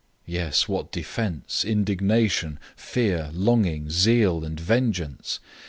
Yes, 0.25 0.67
what 0.67 0.91
defense, 0.91 1.63
indignation, 1.63 2.57
fear, 2.75 3.29
longing, 3.33 3.91
zeal, 3.91 4.43
and 4.43 4.59
vengeance! 4.59 5.39